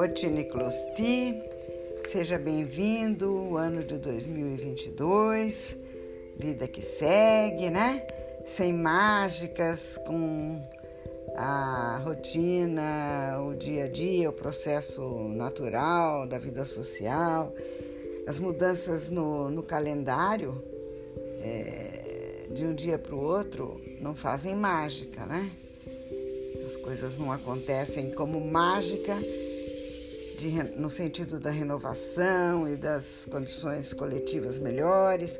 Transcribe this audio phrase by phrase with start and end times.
[0.00, 1.42] Otine Closti,
[2.10, 5.76] seja bem-vindo o ano de 2022,
[6.38, 8.06] vida que segue, né?
[8.46, 10.58] Sem mágicas, com
[11.36, 17.52] a rotina, o dia a dia, o processo natural da vida social,
[18.26, 20.64] as mudanças no, no calendário
[21.42, 25.50] é, de um dia para o outro não fazem mágica, né?
[26.64, 29.14] As coisas não acontecem como mágica
[30.40, 35.38] de, no sentido da renovação e das condições coletivas melhores.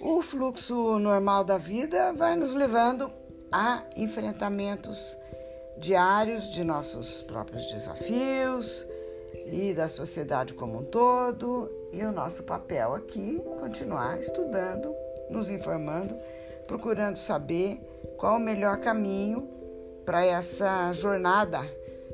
[0.00, 3.12] O fluxo normal da vida vai nos levando
[3.52, 5.18] a enfrentamentos
[5.76, 8.86] diários de nossos próprios desafios
[9.52, 11.70] e da sociedade como um todo.
[11.92, 14.94] E o nosso papel aqui continuar estudando,
[15.28, 16.16] nos informando,
[16.66, 17.78] procurando saber
[18.16, 19.48] qual o melhor caminho
[20.06, 21.60] para essa jornada,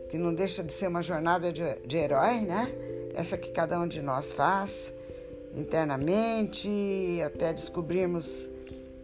[0.09, 2.73] que não deixa de ser uma jornada de, de herói, né?
[3.15, 4.93] Essa que cada um de nós faz
[5.57, 6.69] internamente,
[7.25, 8.49] até descobrirmos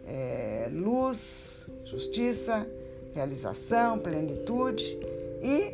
[0.05, 2.67] é, luz, justiça,
[3.13, 4.99] realização, plenitude
[5.41, 5.73] e,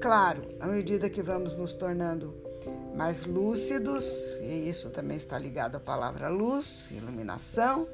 [0.00, 2.34] claro, à medida que vamos nos tornando
[2.94, 4.04] mais lúcidos,
[4.40, 7.86] e isso também está ligado à palavra luz, iluminação,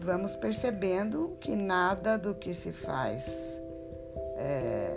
[0.00, 3.26] vamos percebendo que nada do que se faz
[4.36, 4.96] é,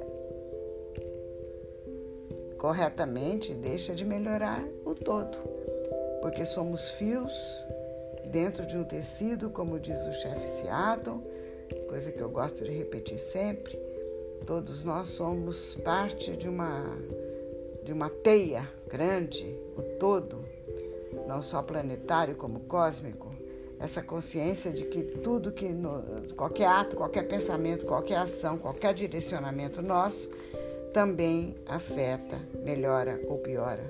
[2.65, 5.37] corretamente deixa de melhorar o todo,
[6.19, 7.31] porque somos fios
[8.31, 11.21] dentro de um tecido, como diz o chefe Seattle,
[11.87, 13.79] coisa que eu gosto de repetir sempre.
[14.47, 16.83] Todos nós somos parte de uma
[17.83, 19.45] de uma teia grande,
[19.77, 20.43] o todo,
[21.27, 23.31] não só planetário como cósmico,
[23.79, 26.01] essa consciência de que tudo que no,
[26.35, 30.27] qualquer ato, qualquer pensamento, qualquer ação, qualquer direcionamento nosso
[30.95, 33.83] também afeta, melhora ou piora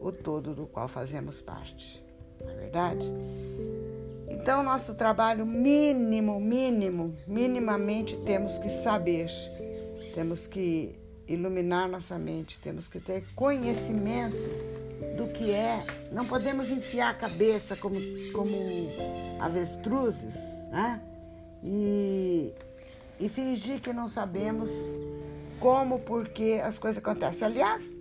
[0.00, 2.04] o todo do qual fazemos parte.
[2.40, 3.06] Não é verdade?
[4.28, 9.30] Então, nosso trabalho mínimo, mínimo, minimamente temos que saber,
[10.16, 10.98] temos que
[11.28, 14.36] iluminar nossa mente, temos que ter conhecimento
[15.16, 15.86] do que é.
[16.10, 18.00] Não podemos enfiar a cabeça como,
[18.32, 18.56] como
[19.38, 20.34] avestruzes,
[20.72, 21.00] né?
[21.62, 22.52] E,
[23.20, 24.72] e fingir que não sabemos
[25.60, 27.46] como, porque as coisas acontecem.
[27.46, 27.96] Aliás,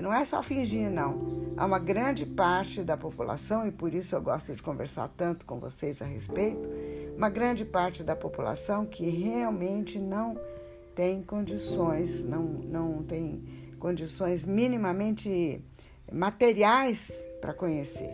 [0.00, 1.54] não é só fingir, não.
[1.56, 5.58] Há uma grande parte da população, e por isso eu gosto de conversar tanto com
[5.58, 6.68] vocês a respeito,
[7.16, 10.38] uma grande parte da população que realmente não
[10.94, 13.42] tem condições, não, não tem
[13.78, 15.62] condições minimamente
[16.12, 18.10] materiais para conhecer.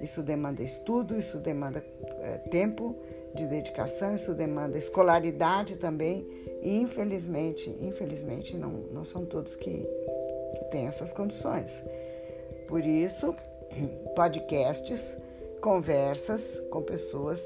[0.00, 1.84] Isso demanda estudo, isso demanda
[2.20, 2.96] é, tempo
[3.34, 6.26] de dedicação, isso demanda escolaridade também.
[6.64, 9.70] E infelizmente, infelizmente não, não são todos que,
[10.56, 11.82] que têm essas condições.
[12.66, 13.34] Por isso,
[14.16, 15.16] podcasts,
[15.60, 17.40] conversas com pessoas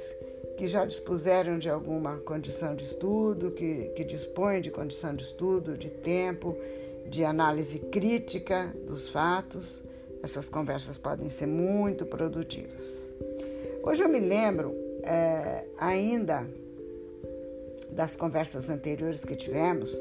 [0.56, 5.76] que já dispuseram de alguma condição de estudo, que, que dispõem de condição de estudo,
[5.76, 6.56] de tempo,
[7.06, 9.82] de análise crítica dos fatos
[10.22, 13.08] essas conversas podem ser muito produtivas.
[13.82, 16.46] Hoje eu me lembro é, ainda
[17.98, 19.92] das conversas anteriores que tivemos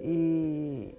[0.00, 0.92] e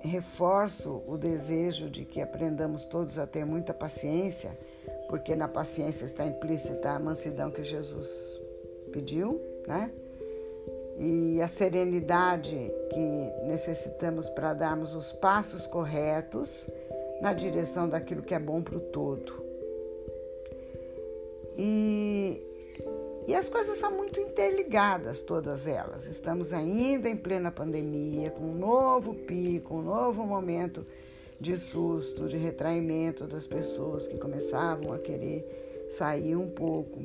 [0.00, 4.58] reforço o desejo de que aprendamos todos a ter muita paciência,
[5.08, 8.10] porque na paciência está implícita a mansidão que Jesus
[8.90, 9.92] pediu, né?
[10.98, 16.68] E a serenidade que necessitamos para darmos os passos corretos
[17.22, 19.44] na direção daquilo que é bom para o todo.
[21.56, 22.49] E,
[23.26, 26.06] e as coisas são muito interligadas, todas elas.
[26.06, 30.86] Estamos ainda em plena pandemia, com um novo pico, um novo momento
[31.40, 37.00] de susto, de retraimento das pessoas que começavam a querer sair um pouco.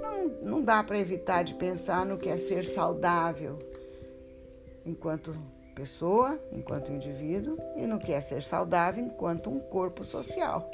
[0.00, 3.58] Não, não dá para evitar de pensar no que é ser saudável
[4.84, 5.34] enquanto
[5.74, 10.70] pessoa, enquanto indivíduo, e no que é ser saudável enquanto um corpo social.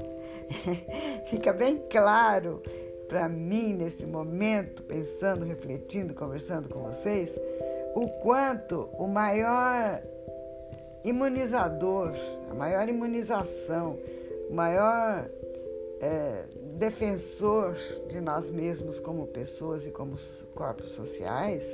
[1.27, 2.63] Fica bem claro
[3.11, 7.37] para mim nesse momento, pensando, refletindo, conversando com vocês,
[7.93, 10.01] o quanto o maior
[11.03, 12.15] imunizador,
[12.49, 13.99] a maior imunização,
[14.49, 15.29] o maior
[16.01, 16.45] é,
[16.79, 17.77] defensor
[18.09, 20.15] de nós mesmos como pessoas e como
[20.55, 21.69] corpos sociais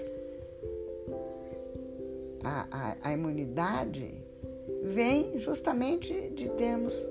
[2.42, 4.14] a, a, a imunidade
[4.84, 7.10] vem justamente de termos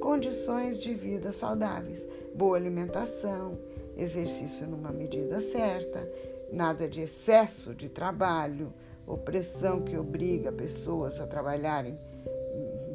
[0.00, 3.58] condições de vida saudáveis, boa alimentação,
[3.96, 6.06] exercício numa medida certa,
[6.52, 8.72] nada de excesso de trabalho,
[9.06, 11.98] opressão que obriga pessoas a trabalharem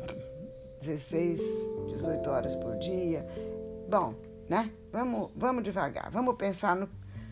[0.80, 1.42] 16,
[1.90, 3.26] 18 horas por dia.
[3.90, 4.14] Bom,
[4.48, 4.72] né?
[4.92, 6.88] Vamos, vamos devagar, vamos pensar no,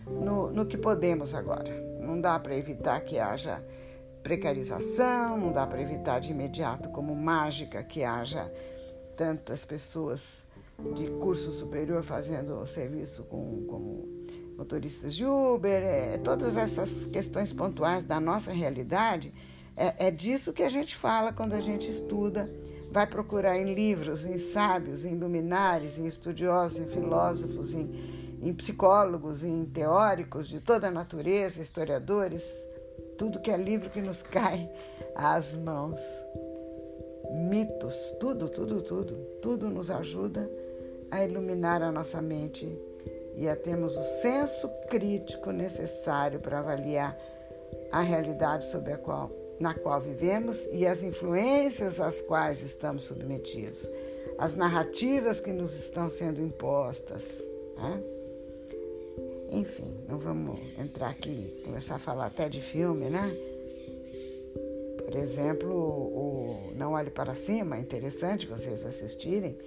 [0.07, 1.69] no, no que podemos agora.
[2.01, 3.63] Não dá para evitar que haja
[4.23, 8.51] precarização, não dá para evitar de imediato, como mágica, que haja
[9.15, 10.48] tantas pessoas
[10.95, 14.07] de curso superior fazendo serviço com, como
[14.57, 19.33] motoristas de Uber, é, todas essas questões pontuais da nossa realidade,
[19.75, 22.51] é, é disso que a gente fala quando a gente estuda,
[22.91, 27.89] vai procurar em livros, em sábios, em luminares, em estudiosos, em filósofos, em,
[28.41, 32.43] em psicólogos, em teóricos de toda a natureza, historiadores,
[33.17, 34.69] tudo que é livro que nos cai
[35.15, 36.01] às mãos.
[37.31, 40.41] Mitos, tudo, tudo, tudo, tudo nos ajuda
[41.11, 42.67] a iluminar a nossa mente
[43.35, 47.17] e a termos o senso crítico necessário para avaliar
[47.91, 53.89] a realidade sobre a qual, na qual vivemos e as influências às quais estamos submetidos,
[54.37, 57.41] as narrativas que nos estão sendo impostas.
[57.77, 58.03] Né?
[59.51, 63.35] Enfim, não vamos entrar aqui, começar a falar até de filme, né?
[65.05, 69.57] Por exemplo, o Não Olhe Para Cima, é interessante vocês assistirem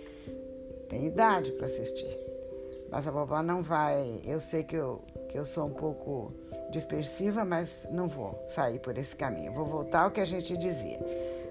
[0.93, 2.19] tem idade para assistir.
[2.91, 4.21] Mas a vovó não vai.
[4.27, 5.01] Eu sei que eu,
[5.31, 6.35] que eu sou um pouco
[6.71, 9.55] dispersiva, mas não vou sair por esse caminho.
[9.55, 11.01] Vou voltar ao que a gente dizia.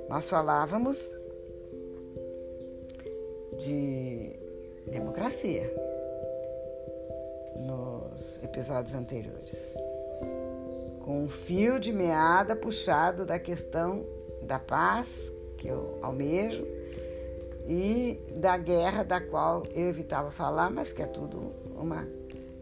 [0.07, 1.11] Nós falávamos
[3.57, 4.35] de
[4.91, 5.73] democracia
[7.57, 9.75] nos episódios anteriores,
[11.03, 14.05] com um fio de meada puxado da questão
[14.44, 16.81] da paz que eu almejo
[17.67, 22.05] e da guerra, da qual eu evitava falar, mas que é tudo uma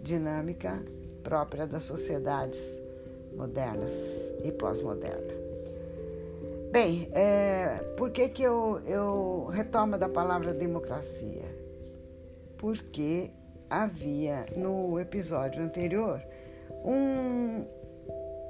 [0.02, 0.82] dinâmica
[1.24, 2.80] própria das sociedades
[3.36, 3.94] modernas
[4.44, 5.38] e pós-modernas.
[6.72, 11.46] Bem, é, por que, que eu, eu retomo da palavra democracia?
[12.58, 13.32] Porque
[13.70, 16.22] havia no episódio anterior
[16.86, 17.66] um,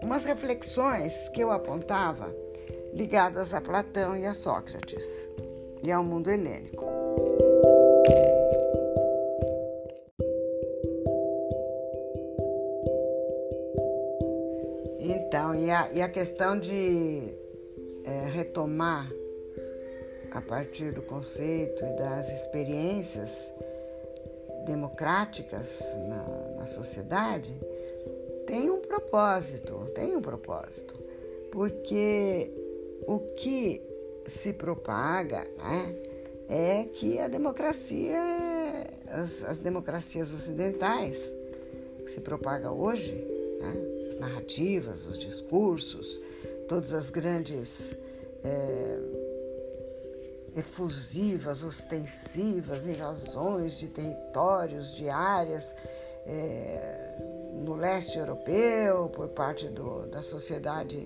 [0.02, 2.34] umas reflexões que eu apontava
[2.94, 5.06] ligadas a Platão e a Sócrates
[5.84, 6.86] e ao mundo helênico.
[15.00, 17.34] Então, e a, e a questão de
[18.04, 19.12] é, retomar
[20.32, 23.52] a partir do conceito e das experiências
[24.66, 27.56] democráticas na, na sociedade
[28.46, 30.96] tem um propósito, tem um propósito,
[31.52, 32.52] porque
[33.08, 33.82] o que
[34.28, 35.96] se propaga né,
[36.48, 38.20] é que a democracia,
[39.08, 41.22] as, as democracias ocidentais,
[42.04, 43.14] que se propaga hoje,
[43.60, 43.74] né,
[44.10, 46.22] as narrativas, os discursos,
[46.68, 47.96] todas as grandes
[48.44, 49.00] é,
[50.56, 55.74] efusivas, ostensivas invasões de territórios, de áreas
[56.26, 57.18] é,
[57.54, 60.98] no leste europeu por parte do, da sociedade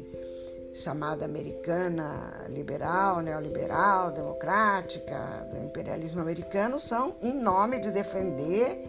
[0.73, 8.83] chamada americana liberal, neoliberal, democrática, do imperialismo americano, são em nome de defender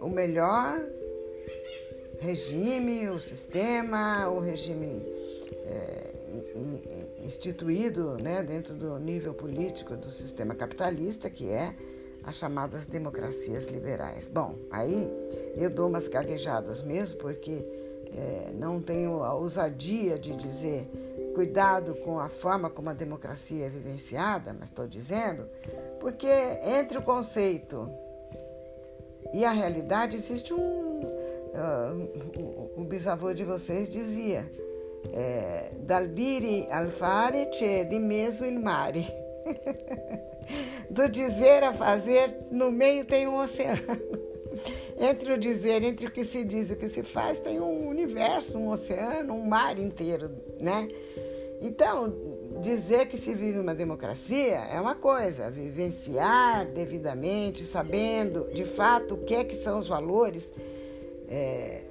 [0.00, 0.80] o melhor
[2.20, 5.02] regime, o sistema, o regime
[5.66, 6.10] é,
[7.24, 11.74] instituído né, dentro do nível político do sistema capitalista, que é
[12.24, 14.28] as chamadas democracias liberais.
[14.28, 15.08] Bom, aí
[15.56, 17.64] eu dou umas gaguejadas mesmo, porque
[18.12, 20.86] é, não tenho a ousadia de dizer
[21.34, 25.48] cuidado com a forma como a democracia é vivenciada, mas estou dizendo,
[25.98, 26.28] porque
[26.62, 27.88] entre o conceito
[29.32, 31.00] e a realidade existe um.
[31.50, 34.50] Uh, o, o, bisavô de vocês dizia:
[35.12, 39.06] é, Dal dire al fare c'è di mezzo il mare.
[40.90, 43.80] Do dizer a fazer, no meio tem um oceano.
[44.98, 47.88] Entre o dizer, entre o que se diz e o que se faz, tem um
[47.88, 50.88] universo, um oceano, um mar inteiro, né?
[51.60, 52.14] Então,
[52.62, 59.18] dizer que se vive uma democracia é uma coisa, vivenciar devidamente, sabendo de fato o
[59.18, 60.52] que é que são os valores
[61.28, 61.82] é,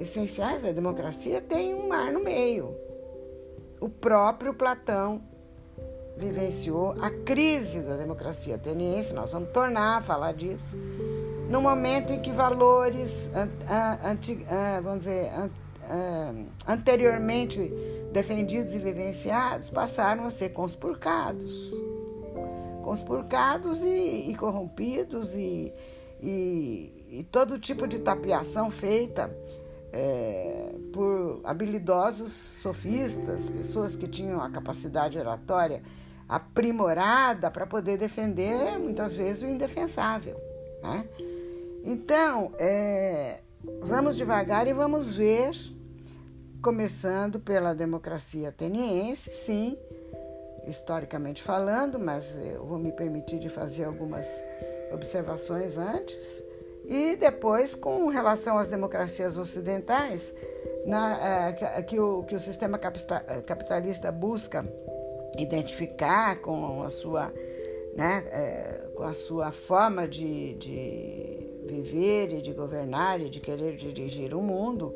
[0.00, 2.74] essenciais da democracia, tem um mar no meio.
[3.80, 5.22] O próprio Platão
[6.16, 10.76] vivenciou a crise da democracia ateniense, nós vamos tornar a falar disso
[11.48, 13.30] no momento em que valores,
[14.82, 15.30] vamos dizer,
[16.66, 17.72] anteriormente
[18.12, 21.72] defendidos e vivenciados, passaram a ser conspurcados.
[22.82, 25.72] Conspurcados e, e corrompidos e,
[26.20, 29.34] e, e, todo tipo de tapiação feita
[29.92, 35.82] é, por habilidosos sofistas, pessoas que tinham a capacidade oratória
[36.28, 40.36] aprimorada para poder defender muitas vezes o indefensável.
[40.82, 41.04] Né?
[41.84, 43.40] Então, é,
[43.82, 45.52] vamos devagar e vamos ver,
[46.62, 49.76] começando pela democracia ateniense, sim,
[50.66, 54.26] historicamente falando, mas eu vou me permitir de fazer algumas
[54.92, 56.42] observações antes,
[56.86, 60.32] e depois com relação às democracias ocidentais,
[60.86, 64.64] na, é, que, o, que o sistema capitalista busca
[65.38, 67.32] identificar com a sua,
[67.96, 73.76] né, é, com a sua forma de, de viver e de governar e de querer
[73.76, 74.94] dirigir o mundo,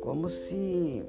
[0.00, 1.04] como se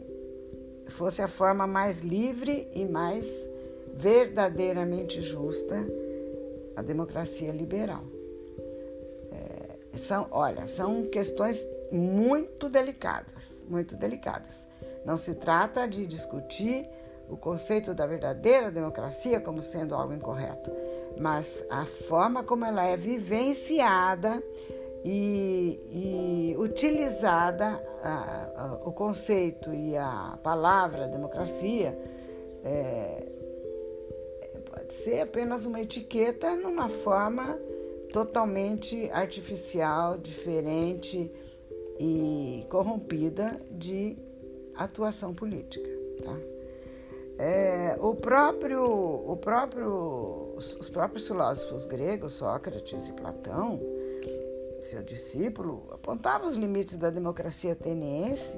[0.88, 3.50] fosse a forma mais livre e mais
[3.94, 5.86] verdadeiramente justa
[6.76, 8.04] a democracia liberal.
[9.32, 14.68] É, são, olha, são questões muito delicadas, muito delicadas.
[15.06, 16.88] Não se trata de discutir
[17.30, 20.72] o conceito da verdadeira democracia como sendo algo incorreto,
[21.20, 24.42] mas a forma como ela é vivenciada
[25.04, 31.98] e, e utilizada, a, a, o conceito e a palavra democracia
[32.64, 33.28] é,
[34.70, 37.58] pode ser apenas uma etiqueta numa forma
[38.12, 41.32] totalmente artificial, diferente
[42.00, 44.18] e corrompida de
[44.76, 45.90] atuação política.
[46.24, 46.38] Tá?
[47.38, 53.80] É, o próprio, o próprio, os próprios filósofos gregos, Sócrates e Platão,
[54.86, 58.58] seu discípulo, apontavam os limites da democracia ateniense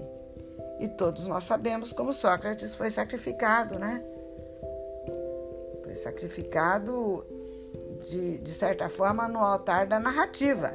[0.79, 4.03] e todos nós sabemos como Sócrates foi sacrificado, né?
[5.83, 7.25] Foi sacrificado,
[8.05, 10.73] de, de certa forma, no altar da narrativa,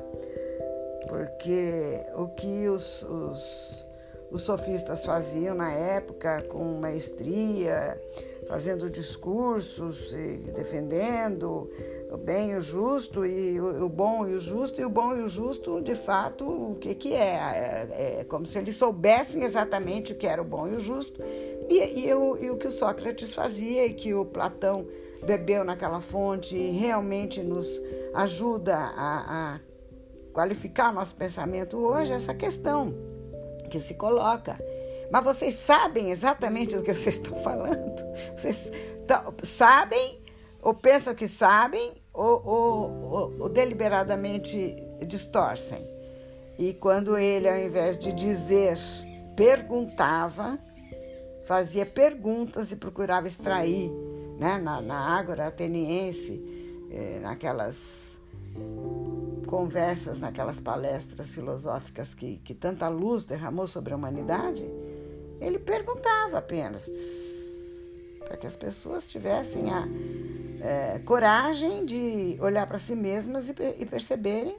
[1.09, 3.87] porque o que os, os
[4.31, 8.01] os sofistas faziam na época com maestria,
[8.49, 11.71] fazendo discursos e defendendo
[12.11, 15.23] o bem e o justo e o, bom e o justo e o bom e
[15.23, 20.13] o justo de fato o que que é é, é como se eles soubessem exatamente
[20.13, 21.21] o que era o bom e o justo
[21.69, 24.87] e, e, o, e o que o Sócrates fazia e que o Platão
[25.25, 27.81] bebeu naquela fonte realmente nos
[28.15, 29.61] ajuda a, a
[30.33, 32.95] qualificar nosso pensamento hoje essa questão
[33.71, 34.59] que se coloca.
[35.11, 38.05] Mas vocês sabem exatamente do que vocês estão falando?
[38.37, 38.71] Vocês
[39.43, 40.21] sabem,
[40.63, 45.87] ou pensam que sabem, ou, ou, ou, ou deliberadamente distorcem.
[46.59, 48.79] E quando ele, ao invés de dizer,
[49.37, 50.59] perguntava,
[51.45, 53.91] fazia perguntas e procurava extrair
[54.39, 56.43] né, na, na Ágora ateniense,
[56.91, 58.17] eh, naquelas
[59.47, 64.69] conversas, naquelas palestras filosóficas que, que tanta luz derramou sobre a humanidade,
[65.41, 66.91] ele perguntava apenas
[68.27, 69.87] para que as pessoas tivessem a
[70.61, 74.57] é, coragem de olhar para si mesmas e, e, perceberem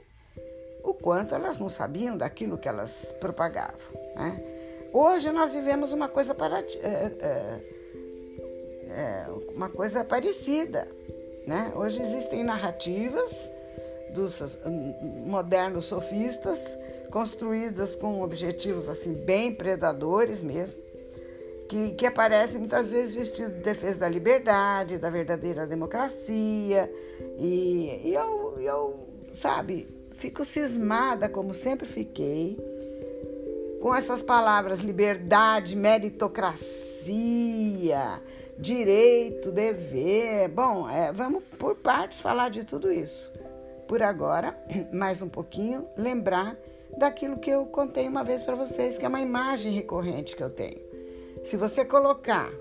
[0.82, 3.78] o quanto elas não sabiam daquilo que elas propagavam.
[4.14, 4.42] Né?
[4.92, 7.60] Hoje nós vivemos uma coisa para, é, é,
[8.90, 10.88] é, uma coisa parecida.
[11.46, 11.72] Né?
[11.74, 13.50] Hoje existem narrativas
[14.14, 14.40] dos
[15.26, 16.58] modernos sofistas,
[17.10, 20.80] construídas com objetivos assim bem predadores mesmo,
[21.68, 26.90] que, que aparecem muitas vezes vestidos de defesa da liberdade, da verdadeira democracia.
[27.38, 32.58] E, e eu, eu, sabe, fico cismada, como sempre fiquei,
[33.80, 38.20] com essas palavras liberdade, meritocracia,
[38.58, 40.48] direito, dever.
[40.48, 43.30] Bom, é, vamos por partes falar de tudo isso
[43.88, 44.54] por agora,
[44.92, 46.56] mais um pouquinho, lembrar
[46.96, 50.50] daquilo que eu contei uma vez para vocês, que é uma imagem recorrente que eu
[50.50, 50.87] tenho.
[51.48, 52.52] Se você colocar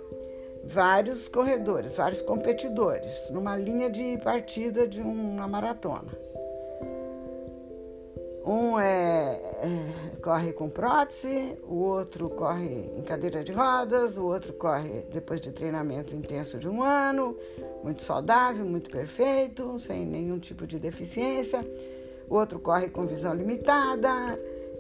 [0.63, 6.17] vários corredores, vários competidores numa linha de partida de uma maratona,
[8.45, 14.53] um é, é, corre com prótese, o outro corre em cadeira de rodas, o outro
[14.53, 17.35] corre depois de treinamento intenso de um ano,
[17.83, 21.59] muito saudável, muito perfeito, sem nenhum tipo de deficiência.
[22.29, 24.09] O outro corre com visão limitada.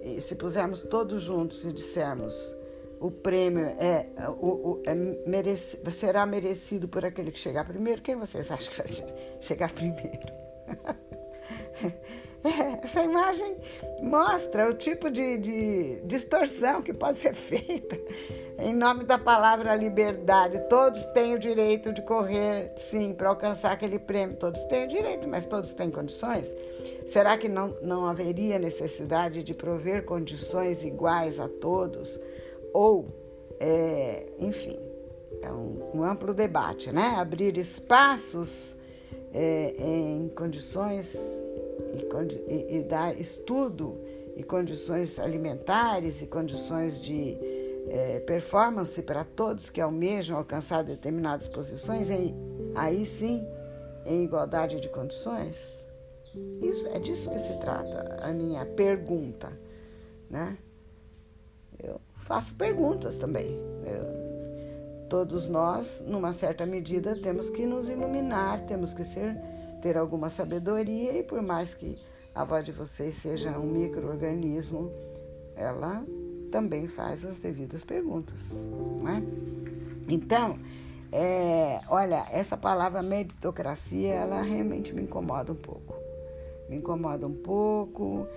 [0.01, 2.55] E se pusermos todos juntos e dissermos
[2.99, 4.07] o prêmio é,
[4.39, 8.77] o, o, é mereci, será merecido por aquele que chegar primeiro, quem vocês acham que
[8.77, 8.87] vai
[9.39, 10.27] chegar primeiro?
[12.43, 13.57] É, essa imagem
[14.01, 17.99] mostra o tipo de, de distorção que pode ser feita
[18.59, 20.59] em nome da palavra liberdade.
[20.69, 24.35] Todos têm o direito de correr, sim, para alcançar aquele prêmio.
[24.35, 26.53] Todos têm o direito, mas todos têm condições?
[27.05, 32.19] Será que não, não haveria necessidade de prover condições iguais a todos?
[32.73, 33.07] Ou,
[33.59, 34.77] é, enfim,
[35.41, 37.15] é um, um amplo debate, né?
[37.17, 38.75] Abrir espaços
[39.33, 41.15] é, em condições
[41.93, 43.97] e, e, e, dar estudo
[44.35, 47.37] e condições alimentares e condições de
[47.89, 52.35] é, performance para todos que almejam alcançar determinadas posições, em,
[52.75, 53.47] aí sim,
[54.05, 55.83] em igualdade de condições?
[56.61, 59.51] Isso é disso que se trata a minha pergunta,
[60.29, 60.57] né?
[61.79, 63.57] Eu faço perguntas também.
[63.85, 69.37] Eu, todos nós, numa certa medida, temos que nos iluminar, temos que ser
[69.81, 71.97] ter alguma sabedoria e por mais que
[72.35, 74.91] a avó de vocês seja um microorganismo,
[75.55, 76.03] ela
[76.51, 78.51] também faz as devidas perguntas,
[79.01, 79.21] não é?
[80.09, 80.57] Então,
[81.11, 85.95] é, olha, essa palavra meritocracia, ela realmente me incomoda um pouco.
[86.69, 88.27] Me incomoda um pouco.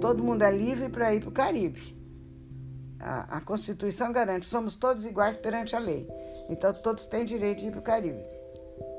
[0.00, 1.99] todo mundo é livre para ir para o Caribe.
[3.00, 6.06] A, a, Constituição garante, somos todos iguais perante a lei.
[6.48, 8.22] Então, todos têm direito de ir para o Caribe.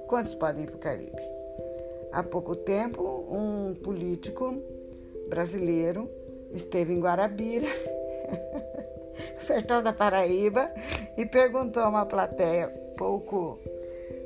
[0.08, 1.22] Quantos podem ir para o Caribe?
[2.12, 4.56] Há pouco tempo, um político
[5.30, 6.10] brasileiro
[6.52, 7.68] esteve em Guarabira,
[9.40, 10.70] sertão da Paraíba,
[11.16, 12.68] e perguntou a uma plateia
[12.98, 13.60] pouco.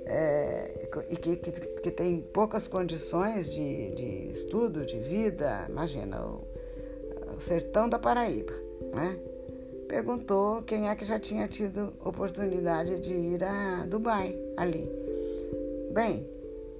[0.07, 0.87] É,
[1.19, 6.47] que, que, que, tem poucas condições de, de estudo, de vida, imagina, o,
[7.35, 8.53] o sertão da Paraíba,
[8.93, 9.17] né?
[9.95, 14.91] Perguntou quem é que já tinha tido oportunidade de ir a Dubai ali.
[15.93, 16.27] Bem,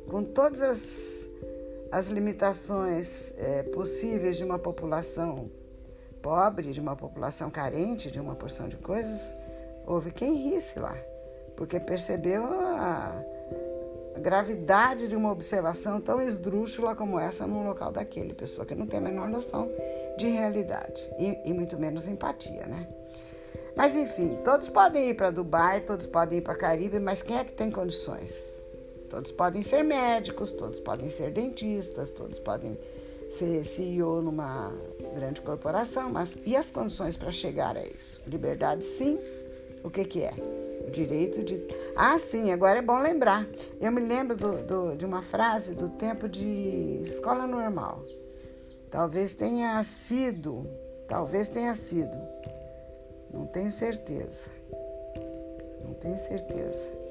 [0.09, 1.25] com todas as
[1.89, 5.49] as limitações é, possíveis de uma população
[6.21, 9.21] pobre, de uma população carente de uma porção de coisas,
[9.87, 10.97] houve quem risse lá,
[11.55, 13.23] porque percebeu a,
[14.19, 18.99] gravidade de uma observação tão esdrúxula como essa num local daquele, pessoa que não tem
[18.99, 19.71] a menor noção
[20.17, 22.87] de realidade e, e muito menos empatia, né?
[23.75, 27.43] Mas enfim, todos podem ir para Dubai, todos podem ir para Caribe, mas quem é
[27.43, 28.33] que tem condições?
[29.09, 32.77] Todos podem ser médicos, todos podem ser dentistas, todos podem
[33.37, 34.71] ser CEO numa
[35.13, 38.21] grande corporação, mas e as condições para chegar a isso?
[38.25, 39.19] Liberdade, sim.
[39.83, 40.33] O que, que é?
[40.87, 41.61] O direito de.
[41.95, 43.47] Ah, sim, agora é bom lembrar.
[43.79, 48.03] Eu me lembro do, do, de uma frase do tempo de escola normal.
[48.89, 50.65] Talvez tenha sido,
[51.07, 52.17] talvez tenha sido,
[53.31, 54.49] não tenho certeza.
[55.83, 57.05] Não tenho certeza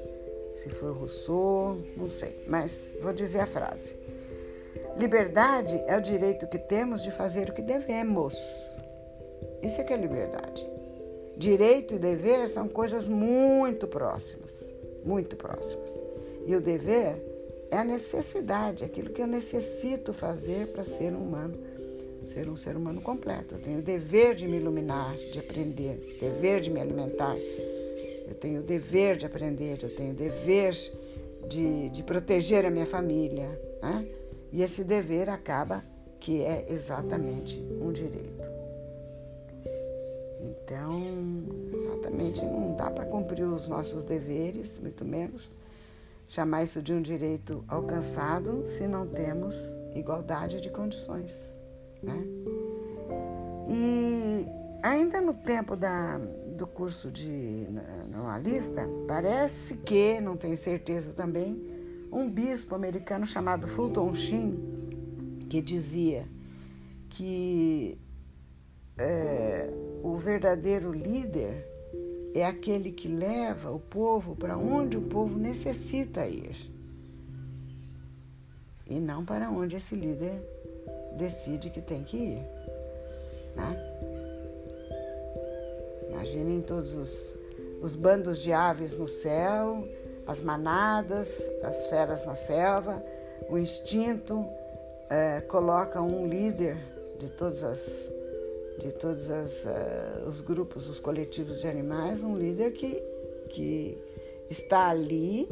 [0.56, 3.96] se foi Rousseau, não sei, mas vou dizer a frase.
[4.96, 8.34] Liberdade é o direito que temos de fazer o que devemos.
[9.62, 10.64] Isso é que é liberdade.
[11.36, 14.52] Direito e dever são coisas muito próximas,
[15.04, 15.90] muito próximas.
[16.46, 17.16] E o dever
[17.70, 21.58] é a necessidade, aquilo que eu necessito fazer para ser um humano,
[22.26, 23.54] ser um ser humano completo.
[23.54, 28.60] Eu tenho o dever de me iluminar, de aprender, dever de me alimentar, eu tenho
[28.60, 30.74] o dever de aprender, eu tenho o dever
[31.48, 33.48] de, de proteger a minha família.
[33.82, 34.06] Né?
[34.52, 35.84] E esse dever acaba
[36.18, 38.50] que é exatamente um direito.
[40.40, 41.02] Então,
[41.72, 45.54] exatamente, não dá para cumprir os nossos deveres, muito menos
[46.26, 49.54] chamar isso de um direito alcançado se não temos
[49.94, 51.53] igualdade de condições.
[52.04, 52.26] Né?
[53.68, 54.46] E
[54.82, 57.66] ainda no tempo da, do curso de
[58.10, 61.60] normalista, parece que, não tenho certeza também,
[62.12, 64.58] um bispo americano chamado Fulton Sheen,
[65.48, 66.28] que dizia
[67.08, 67.98] que
[68.96, 69.70] é,
[70.02, 71.66] o verdadeiro líder
[72.34, 76.74] é aquele que leva o povo para onde o povo necessita ir
[78.86, 80.42] e não para onde esse líder
[81.16, 82.42] decide que tem que ir.
[83.54, 83.94] Né?
[86.10, 87.36] Imaginem todos os,
[87.80, 89.86] os bandos de aves no céu,
[90.26, 93.02] as manadas, as feras na selva,
[93.48, 94.46] o instinto
[95.10, 96.76] é, coloca um líder
[97.18, 98.10] de todas as
[98.78, 103.00] de todos as, uh, os grupos, os coletivos de animais, um líder que,
[103.48, 103.96] que
[104.50, 105.48] está ali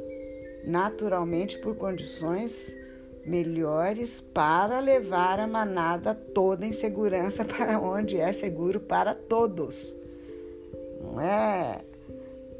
[0.65, 2.75] naturalmente por condições
[3.25, 9.97] melhores para levar a manada toda em segurança para onde é seguro para todos
[11.03, 11.81] não é,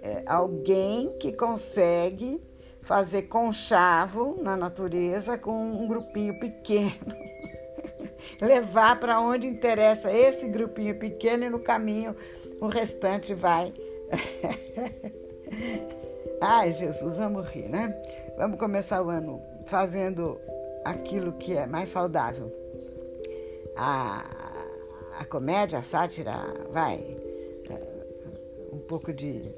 [0.03, 2.43] é alguém que consegue
[2.83, 6.91] fazer conchavo na natureza com um grupinho pequeno.
[8.41, 12.17] Levar para onde interessa esse grupinho pequeno e no caminho
[12.61, 13.73] o restante vai.
[16.41, 17.97] Ai, Jesus, vamos rir, né?
[18.37, 19.41] Vamos começar o ano
[19.73, 20.39] fazendo
[20.85, 22.53] aquilo que é mais saudável.
[23.75, 24.23] A,
[25.19, 27.17] a comédia, a sátira, vai,
[28.71, 29.51] um pouco de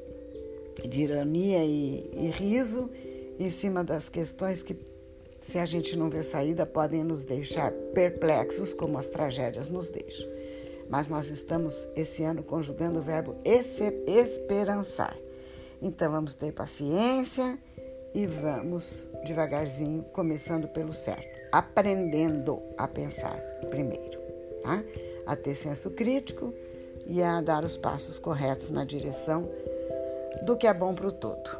[0.88, 2.90] de ironia e, e riso
[3.38, 4.76] em cima das questões que,
[5.40, 10.28] se a gente não vê saída, podem nos deixar perplexos, como as tragédias nos deixam.
[10.88, 15.16] Mas nós estamos esse ano conjugando o verbo esperançar.
[15.80, 17.58] Então vamos ter paciência
[18.14, 23.36] e vamos devagarzinho, começando pelo certo, aprendendo a pensar
[23.70, 24.18] primeiro,
[24.62, 24.82] tá?
[25.26, 26.54] A ter senso crítico
[27.06, 29.48] e a dar os passos corretos na direção
[30.46, 31.50] do que é bom para o todo.